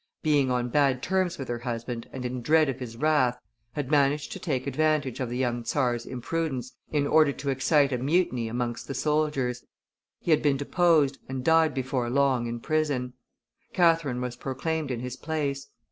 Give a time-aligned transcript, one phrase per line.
[0.23, 3.37] being on bad terms with her husband and in dread of his wrath,
[3.73, 7.99] had managed to take advantage of the young czar's imprudence in order to excite a
[7.99, 9.63] mutiny amongst the soldiers;
[10.19, 13.13] he had been deposed, and died before long in prison.
[13.73, 15.69] Catherine was proclaimed in his place.